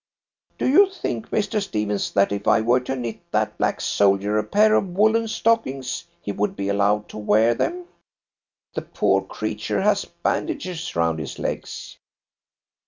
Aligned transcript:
Do 0.57 0.67
you 0.67 0.89
think, 0.89 1.29
Mr. 1.29 1.61
Stephens, 1.61 2.09
that 2.13 2.31
if 2.31 2.47
I 2.47 2.59
were 2.61 2.79
to 2.79 2.95
knit 2.95 3.19
that 3.29 3.55
black 3.59 3.79
soldier 3.79 4.39
a 4.39 4.43
pair 4.43 4.73
of 4.73 4.97
woollen 4.97 5.27
stockings 5.27 6.05
he 6.23 6.31
would 6.31 6.55
be 6.55 6.69
allowed 6.69 7.07
to 7.09 7.19
wear 7.19 7.53
them? 7.53 7.85
The 8.73 8.81
poor 8.81 9.21
creature 9.23 9.81
has 9.83 10.05
bandages 10.05 10.95
round 10.95 11.19
his 11.19 11.37
legs." 11.37 11.97